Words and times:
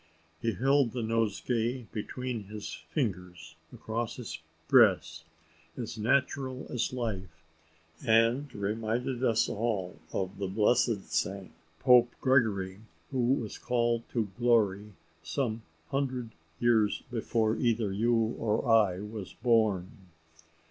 He 0.41 0.53
held 0.53 0.93
the 0.93 1.03
nosegay 1.03 1.83
between 1.91 2.45
his 2.45 2.73
fingers, 2.89 3.53
across 3.71 4.15
his 4.15 4.39
breast, 4.67 5.25
as 5.77 5.95
natural 5.95 6.65
as 6.71 6.91
life, 6.91 7.43
and 8.03 8.51
reminded 8.51 9.23
us 9.23 9.47
all 9.47 9.99
of 10.11 10.39
the 10.39 10.47
blessed 10.47 11.11
saint 11.13 11.51
Pope 11.79 12.15
Gregory 12.19 12.79
who 13.11 13.19
was 13.35 13.59
called 13.59 14.01
to 14.09 14.29
glory 14.39 14.93
some 15.21 15.61
hundred 15.91 16.31
years 16.59 17.03
before 17.11 17.55
either 17.57 17.91
you 17.93 18.35
or 18.39 18.67
I 18.67 19.01
was 19.01 19.33
born. 19.33 19.91